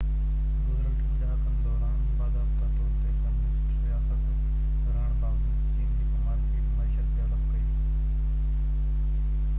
[0.67, 7.15] گذريل ٽن ڏهاڪن دوران باضابطه طور تي ڪميونسٽ رياست رهڻ باوجود چين هڪ مارڪيٽ معيشت
[7.19, 7.65] ڊولپ ڪئي